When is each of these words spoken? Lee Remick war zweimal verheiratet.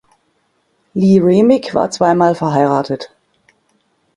Lee 0.95 1.19
Remick 1.19 1.75
war 1.75 1.91
zweimal 1.91 2.33
verheiratet. 2.33 3.11